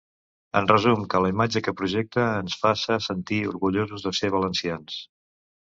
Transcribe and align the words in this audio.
En 0.61 0.69
resum, 0.71 1.03
que 1.11 1.21
la 1.25 1.29
imatge 1.33 1.61
que 1.67 1.75
projecte 1.81 2.25
ens 2.39 2.59
faça 2.65 2.99
sentir 3.11 3.41
orgullosos 3.53 4.09
de 4.09 4.19
ser 4.23 4.35
valencians. 4.39 5.03